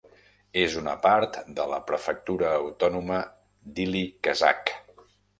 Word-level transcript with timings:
És 0.59 0.75
una 0.79 0.93
part 1.01 1.35
de 1.59 1.67
la 1.71 1.77
prefectura 1.91 2.47
autònoma 2.61 3.19
d'Ili 3.75 4.01
Kazakh. 4.29 4.73